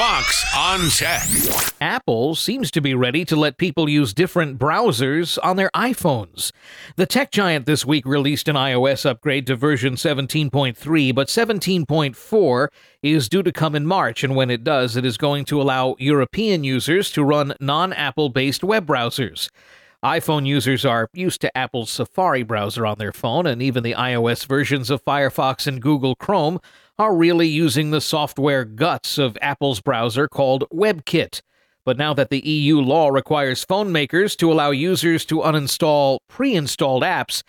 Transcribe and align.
Fox 0.00 0.46
on 0.56 0.88
Tech. 0.88 1.28
Apple 1.78 2.34
seems 2.34 2.70
to 2.70 2.80
be 2.80 2.94
ready 2.94 3.22
to 3.26 3.36
let 3.36 3.58
people 3.58 3.86
use 3.86 4.14
different 4.14 4.58
browsers 4.58 5.36
on 5.42 5.56
their 5.56 5.68
iPhones. 5.76 6.52
The 6.96 7.04
tech 7.04 7.30
giant 7.30 7.66
this 7.66 7.84
week 7.84 8.06
released 8.06 8.48
an 8.48 8.56
iOS 8.56 9.04
upgrade 9.04 9.46
to 9.48 9.56
version 9.56 9.96
17.3, 9.96 11.14
but 11.14 11.28
17.4 11.28 12.68
is 13.02 13.28
due 13.28 13.42
to 13.42 13.52
come 13.52 13.74
in 13.74 13.86
March, 13.86 14.24
and 14.24 14.34
when 14.34 14.48
it 14.48 14.64
does, 14.64 14.96
it 14.96 15.04
is 15.04 15.18
going 15.18 15.44
to 15.44 15.60
allow 15.60 15.96
European 15.98 16.64
users 16.64 17.10
to 17.10 17.22
run 17.22 17.52
non 17.60 17.92
Apple 17.92 18.30
based 18.30 18.64
web 18.64 18.86
browsers. 18.86 19.50
iPhone 20.04 20.46
users 20.46 20.86
are 20.86 21.10
used 21.12 21.42
to 21.42 21.56
Apple's 21.56 21.90
Safari 21.90 22.42
browser 22.42 22.86
on 22.86 22.96
their 22.98 23.12
phone, 23.12 23.46
and 23.46 23.60
even 23.60 23.82
the 23.82 23.92
iOS 23.92 24.46
versions 24.46 24.88
of 24.88 25.04
Firefox 25.04 25.66
and 25.66 25.82
Google 25.82 26.14
Chrome 26.14 26.58
are 26.98 27.14
really 27.14 27.48
using 27.48 27.90
the 27.90 28.00
software 28.00 28.64
guts 28.64 29.18
of 29.18 29.36
Apple's 29.42 29.80
browser 29.80 30.26
called 30.26 30.64
WebKit. 30.72 31.42
But 31.84 31.98
now 31.98 32.14
that 32.14 32.30
the 32.30 32.40
EU 32.40 32.80
law 32.80 33.08
requires 33.08 33.64
phone 33.64 33.92
makers 33.92 34.36
to 34.36 34.50
allow 34.50 34.70
users 34.70 35.26
to 35.26 35.40
uninstall 35.40 36.20
pre 36.28 36.54
installed 36.54 37.02
apps, 37.02 37.42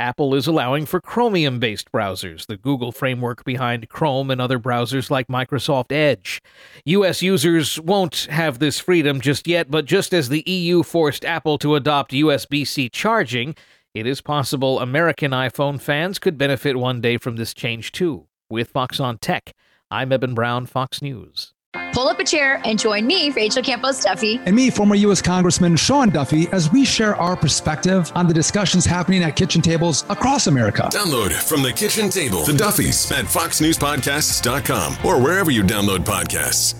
Apple 0.00 0.34
is 0.34 0.46
allowing 0.46 0.86
for 0.86 0.98
Chromium 0.98 1.58
based 1.58 1.92
browsers, 1.92 2.46
the 2.46 2.56
Google 2.56 2.90
framework 2.90 3.44
behind 3.44 3.90
Chrome 3.90 4.30
and 4.30 4.40
other 4.40 4.58
browsers 4.58 5.10
like 5.10 5.28
Microsoft 5.28 5.92
Edge. 5.92 6.40
US 6.86 7.20
users 7.20 7.78
won't 7.78 8.26
have 8.30 8.58
this 8.58 8.80
freedom 8.80 9.20
just 9.20 9.46
yet, 9.46 9.70
but 9.70 9.84
just 9.84 10.14
as 10.14 10.30
the 10.30 10.42
EU 10.46 10.82
forced 10.82 11.22
Apple 11.24 11.58
to 11.58 11.74
adopt 11.74 12.12
USB 12.12 12.66
C 12.66 12.88
charging, 12.88 13.54
it 13.92 14.06
is 14.06 14.22
possible 14.22 14.80
American 14.80 15.32
iPhone 15.32 15.78
fans 15.78 16.18
could 16.18 16.38
benefit 16.38 16.76
one 16.76 17.02
day 17.02 17.18
from 17.18 17.36
this 17.36 17.52
change 17.52 17.92
too 17.92 18.26
with 18.48 18.70
Fox 18.70 19.00
on 19.00 19.18
Tech. 19.18 19.52
I'm 19.90 20.12
Eben 20.12 20.34
Brown, 20.34 20.64
Fox 20.64 21.02
News. 21.02 21.52
Pull 21.92 22.08
up 22.08 22.18
a 22.20 22.24
chair 22.24 22.60
and 22.64 22.78
join 22.78 23.06
me, 23.06 23.30
Rachel 23.30 23.62
Campos 23.62 24.02
Duffy. 24.02 24.40
And 24.46 24.54
me, 24.54 24.70
former 24.70 24.94
U.S. 24.96 25.20
Congressman 25.22 25.76
Sean 25.76 26.10
Duffy, 26.10 26.48
as 26.48 26.70
we 26.70 26.84
share 26.84 27.16
our 27.16 27.36
perspective 27.36 28.10
on 28.14 28.26
the 28.26 28.34
discussions 28.34 28.84
happening 28.84 29.22
at 29.22 29.36
kitchen 29.36 29.62
tables 29.62 30.04
across 30.08 30.46
America. 30.46 30.88
Download 30.92 31.32
from 31.32 31.62
the 31.62 31.72
kitchen 31.72 32.10
table 32.10 32.44
the 32.44 32.52
Duffys 32.52 33.10
at 33.12 33.24
foxnewspodcasts.com 33.24 34.96
or 35.04 35.20
wherever 35.22 35.50
you 35.50 35.62
download 35.62 36.04
podcasts. 36.04 36.74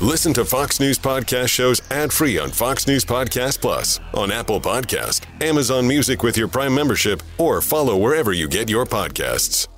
Listen 0.00 0.32
to 0.32 0.46
Fox 0.46 0.80
News 0.80 0.98
Podcast 0.98 1.48
shows 1.48 1.82
ad 1.90 2.10
free 2.10 2.38
on 2.38 2.50
Fox 2.50 2.86
News 2.86 3.04
Podcast 3.04 3.60
Plus, 3.60 4.00
on 4.14 4.32
Apple 4.32 4.58
Podcast, 4.58 5.24
Amazon 5.42 5.86
Music 5.86 6.22
with 6.22 6.38
your 6.38 6.48
Prime 6.48 6.74
membership, 6.74 7.22
or 7.36 7.60
follow 7.60 7.98
wherever 7.98 8.32
you 8.32 8.48
get 8.48 8.70
your 8.70 8.86
podcasts. 8.86 9.68